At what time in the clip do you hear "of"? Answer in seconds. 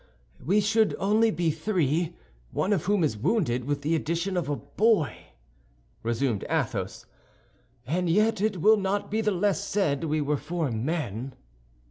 2.73-2.85, 4.35-4.49